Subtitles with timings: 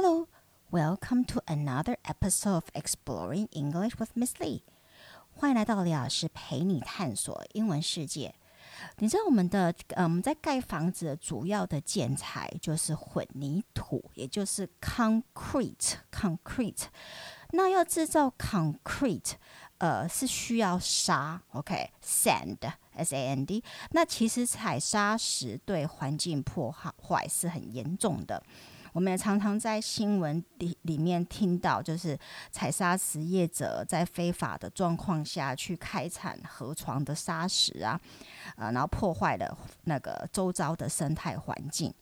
[0.00, 0.28] Hello,
[0.70, 4.62] welcome to another episode of Exploring English with Miss Lee.
[5.34, 8.32] 欢迎来到李老师陪你探索英文世界。
[8.98, 16.84] 你知道我们的呃我们在盖房子的主要的建材就是混凝土，也就是 concrete concrete。
[17.50, 19.32] 那要制造 concrete，
[19.78, 23.64] 呃是需要沙，OK，sand s a n d。
[23.90, 28.40] 那其实采砂石对环境破坏是很严重的。
[28.92, 32.18] 我们也常常在新闻里里面听到，就是
[32.50, 38.00] 采砂石业者在非法的状况下去开采河床的砂石啊，
[38.56, 41.92] 呃，然后破坏了那个周遭的生态环境。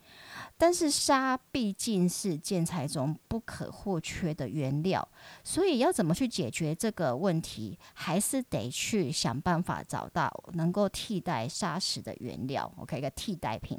[0.59, 5.07] 但是砂毕竟是建材中不可或缺的原料，
[5.45, 12.73] 所以要怎么去解决这个问题，还是得去想办法找到能够替代砂石的原料。
[12.79, 13.79] OK，一个替代品。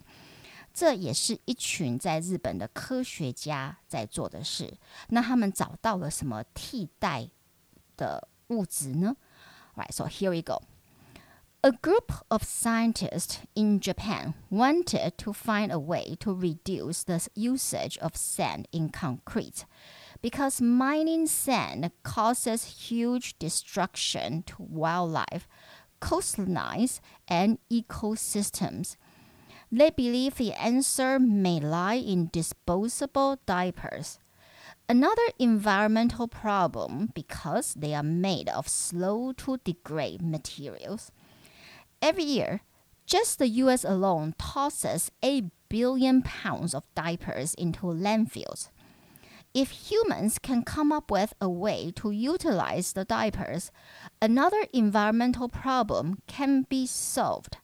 [0.76, 4.72] 这也是一群在日本的科学家在做的事。
[5.08, 7.28] 那他们找到了什么替代
[7.96, 9.16] 的物质呢？
[9.74, 10.62] Right, so here we go.
[11.64, 17.96] A group of scientists in Japan wanted to find a way to reduce the usage
[18.00, 19.64] of sand in concrete
[20.20, 25.46] because mining sand causes huge destruction to wildlife,
[26.00, 28.96] coastlines, and ecosystems.
[29.71, 34.19] They believe the answer may lie in disposable diapers.
[34.87, 41.11] Another environmental problem because they are made of slow to degrade materials.
[42.01, 42.61] Every year,
[43.05, 48.69] just the US alone tosses 8 billion pounds of diapers into landfills.
[49.53, 53.71] If humans can come up with a way to utilize the diapers,
[54.21, 57.57] another environmental problem can be solved.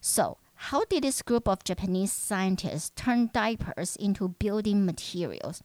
[0.00, 5.62] So, how did this group of Japanese scientists turn diapers into building materials?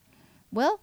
[0.52, 0.81] Well,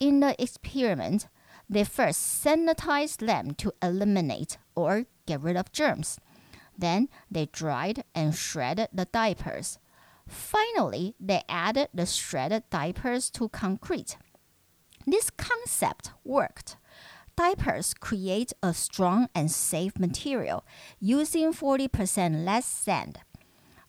[0.00, 1.28] in the experiment,
[1.70, 6.18] they first sanitized them to eliminate or get rid of germs.
[6.76, 9.78] Then they dried and shredded the diapers.
[10.26, 14.16] Finally, they added the shredded diapers to concrete.
[15.06, 16.76] This concept worked.
[17.36, 20.64] Diapers create a strong and safe material
[20.98, 23.20] using 40% less sand.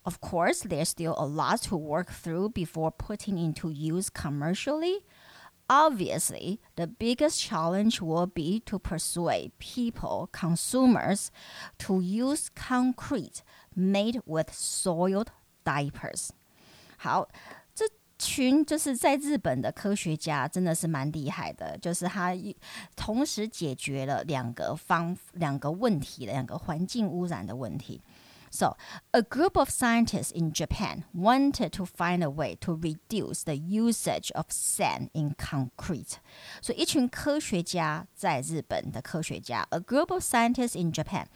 [0.04, 5.04] Of course, there's still a lot to work through before putting into use commercially.
[5.68, 11.30] Obviously, the biggest challenge will be to persuade people, consumers,
[11.80, 13.42] to use concrete
[13.76, 15.26] made with soiled
[15.64, 16.30] diapers.
[16.96, 17.28] 好，
[17.74, 17.84] 这
[18.18, 22.32] 群就是在日本的科学家真的是蛮厉害的，就是他
[22.96, 28.00] 同时解决了两个方两个问题，两个环境污染的问题。
[28.52, 28.76] so,
[29.12, 34.32] a group of scientists in Japan wanted to find a way to reduce the usage
[34.34, 36.18] of sand in concrete.
[36.62, 41.26] So, 一群科学家在日本的科学家，a group of scientists in Japan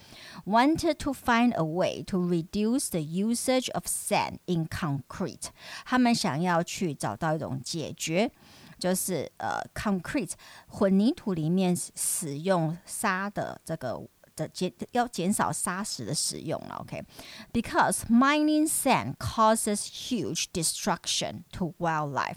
[0.46, 5.50] wanted to find a way to reduce the usage of sand in concrete.
[5.84, 8.32] 他们想要去找到一种解决。
[8.78, 10.32] 就是呃，concrete
[10.66, 14.02] 混凝土里面使用沙的这个
[14.36, 22.36] 的减要减少砂石的使用了，OK？Because mining sand causes huge destruction to wildlife，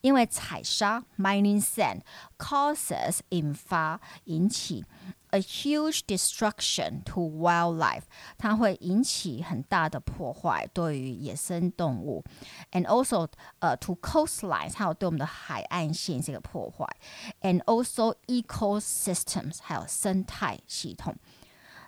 [0.00, 2.00] 因为采砂 mining sand
[2.36, 4.84] causes 引发引起
[5.30, 8.02] a huge destruction to wildlife，
[8.38, 12.24] 它会引起很大的破坏对于野生动物，
[12.72, 13.28] and also
[13.60, 16.86] 呃 to coastlines，还有对我们的海岸线这个破坏，
[17.42, 21.14] and also ecosystems，还有生态系统。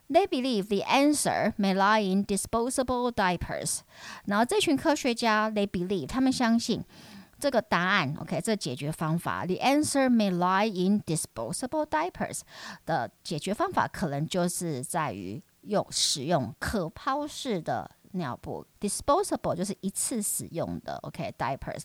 [0.10, 3.80] They believe the answer may lie in disposable diapers。
[4.26, 6.84] 然后这群科学家，they believe 他们相信
[7.40, 12.42] 这个答案，OK，这解决方法，the answer may lie in disposable diapers
[12.86, 21.84] 的解决方法可能就是在于用使用可抛式的尿布，disposable 就是一次使用的，OK，diapers。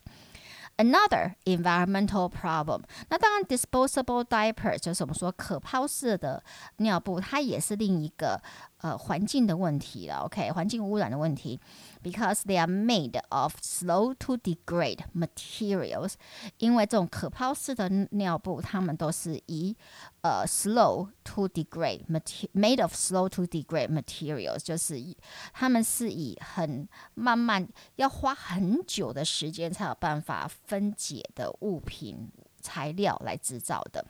[0.79, 6.41] Another environmental problem，那当然，disposable diaper 就是我们说可抛式的
[6.77, 8.41] 尿布，它也是另一个
[8.79, 10.25] 呃环境的问题了。
[10.25, 11.61] OK，环境污染的问题
[12.03, 16.15] ，because they are made of slow to degrade materials，
[16.59, 19.77] 因为这种可抛式的尿布，它们都是以
[20.23, 22.05] 呃 slow to degrade
[22.55, 24.99] made of slow to degrade materials，就是
[25.53, 30.51] 它们是以很慢慢要花很久的时间才有办法。
[30.67, 32.31] 分解的物品
[32.61, 34.05] 材料来制造的。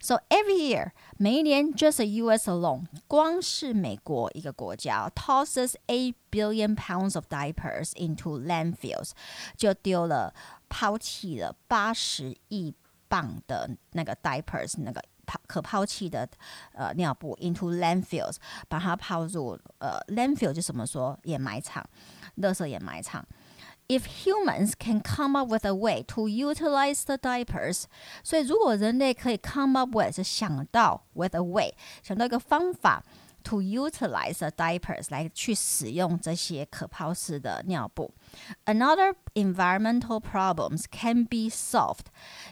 [0.00, 2.48] So every year，每一年，just the U.S.
[2.48, 9.12] alone，光是美国一个国家，tosses eight billion pounds of diapers into landfills，
[9.56, 10.34] 就丢了
[10.68, 12.74] 抛弃了八十亿
[13.08, 16.28] 磅的那个 diapers 那个抛可抛弃的
[16.72, 18.36] 呃尿布 into landfills，
[18.68, 21.84] 把它抛入呃 landfill 就怎么说掩埋场，
[22.36, 23.26] 垃圾掩埋场。
[23.88, 27.84] If humans can come up with a way to utilize the diapers，
[28.22, 33.04] 所以如果人类可以 come up with 想到 with a way 想到一个方法
[33.42, 38.10] to utilize the diapers 来去使用这些可抛式的尿布，
[38.64, 42.06] another environmental problems can be solved，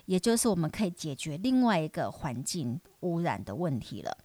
[0.04, 4.18] 也就是我们可以解决另外一个环境污染的问题了。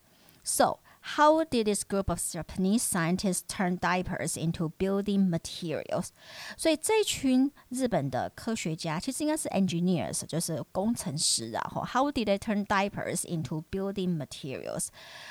[0.43, 0.79] So
[1.15, 6.09] how did this group of Japanese scientists turn diapers into building materials？
[6.57, 11.69] 所以这群日本的科学家其实应该是 engineers，就是工程师啊。
[11.93, 14.87] How did they turn diapers into building materials？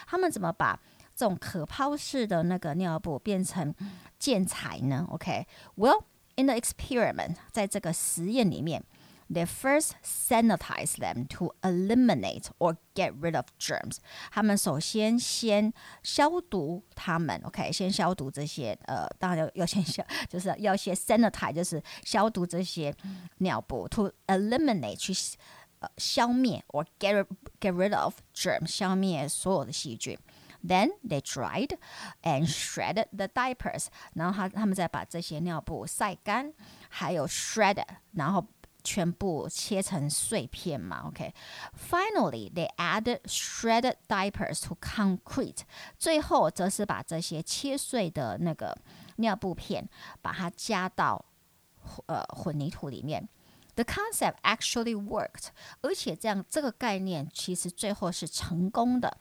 [0.07, 0.79] 他们怎么把
[1.15, 3.75] 这种可抛式的那个尿布变成
[4.19, 5.07] 建材呢？
[5.11, 6.05] OK，Well、okay?
[6.37, 8.85] in the experiment，在这个实验里面。
[9.31, 13.97] they first sanitize them to eliminate or get rid of germs。
[14.31, 15.73] 他们首先先
[16.03, 22.95] 消毒它们，OK，先消毒这些呃，当然要要先消，就是要先 sanitize， 就是消毒这些
[23.39, 25.13] 尿布，to eliminate 去
[25.81, 27.27] 呃消灭 or get
[27.61, 30.17] get rid of germs，消灭所有的细菌。
[30.67, 31.77] Then they dried
[32.23, 36.53] and shredded the diapers，然后他他们再把这些尿布晒干，
[36.89, 38.45] 还有 shredded，然后
[38.84, 41.34] 全部切成碎片嘛，OK。
[41.76, 45.60] Finally, they added shredded diapers to concrete。
[45.98, 48.78] 最后则是把这些切碎的那个
[49.18, 49.88] 尿布片，
[50.22, 51.24] 把它加到
[52.08, 53.28] 呃混凝土里面。
[53.76, 55.48] The concept actually worked，
[55.82, 59.18] 而且这样这个概念其实最后是成功的。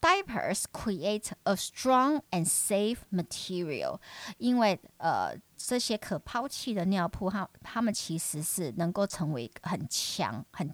[0.00, 3.98] Diapers create a strong and safe material，
[4.38, 10.72] 因为呃这些可抛弃的尿布，它它们其实是能够成为很强、很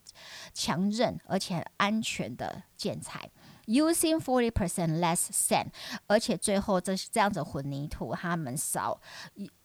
[0.53, 3.31] 强韧而且很安全的建材。
[3.67, 5.69] Using forty percent less sand，
[6.09, 9.01] 而且最后这是这样子混凝土，他们少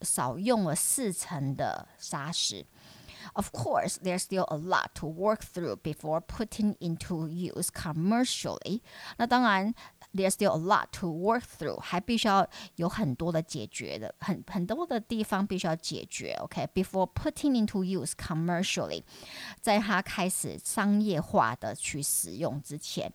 [0.02, 2.64] 少用了四成的砂石。
[3.35, 8.81] Of course, there's still a lot to work through before putting into use commercially.
[9.17, 9.73] 那当然，
[10.13, 16.33] there's still a lot to work through，还必须要有很多的解决的，很很多的地方必须要解决。
[16.41, 17.31] OK，before、okay?
[17.31, 19.03] putting into use commercially，
[19.59, 23.11] 在它开始商业化的去使用之前。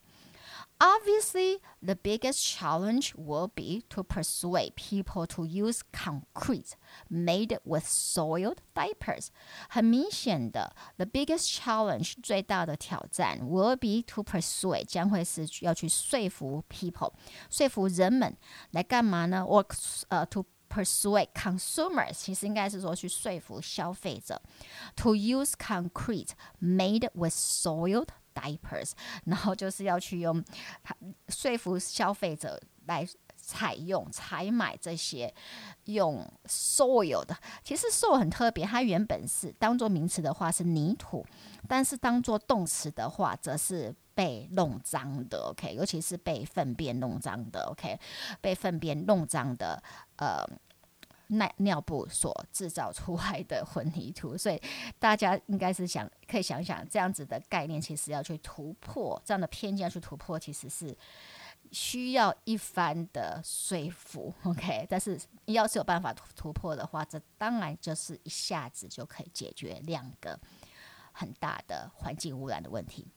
[0.83, 6.77] Obviously, the biggest challenge will be to persuade people to use concrete
[7.11, 9.29] made with soiled diapers.
[9.69, 17.13] 很明显的，the biggest challenge 最大的挑战 will be to persuade 将会是要去说服 people，
[17.51, 18.37] 说服人们
[18.71, 19.45] 来干嘛呢？
[19.45, 19.65] 或
[20.09, 24.41] 呃 to persuade consumers，其实应该是说去说服消费者，
[24.95, 28.92] to use concrete made with soiled diapers，
[29.26, 30.44] 然后就是要去用
[31.30, 35.34] 说服消费者来采用、采买这些
[35.86, 37.36] 用 soil 的。
[37.64, 41.26] 其实 soil 很特别，它原本是当做名词的话是泥土，
[41.68, 45.50] 但是当做动词的话，则是被弄脏的。
[45.50, 47.64] OK，尤其是被粪便弄脏的。
[47.72, 48.00] OK，
[48.42, 49.82] 被粪便弄脏的，
[50.18, 50.46] 呃。
[51.38, 54.62] 尿尿布所制造出来的混凝土，所以
[55.00, 60.96] 大家应该是想可以想想这样子的概念，其实要去突破这样的偏见，去突破其实是
[61.72, 64.34] 需要一番的说服。
[64.44, 70.40] OK，但是要是有办法突突破的话，这当然就是一下子就可以解决两个
[71.12, 73.08] 很大的环境污染的问题。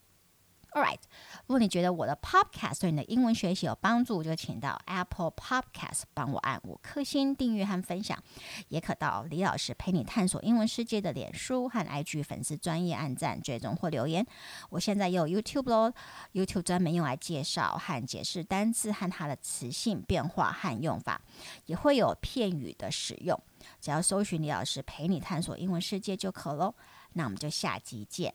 [0.76, 0.98] Alright，
[1.46, 8.22] 如果你觉得我的 Podcast 对你的英文学习有帮助，就请到 Apple Podcast 帮我按五颗星订阅和分享，
[8.68, 14.26] 也可到李老师陪你探索英文世界的脸书和 IG 粉丝专业按赞、追踪或留言。
[14.68, 15.94] 我现在有 YouTube 咯
[16.32, 21.18] y o u t u b e 专门用来介绍和解释单词和它的词性变化和用法，
[21.64, 23.40] 也会有片语的使用。
[23.80, 26.74] 只要搜寻李老师陪你探索英文世界就可喽。
[27.14, 28.34] 那我们就下集见。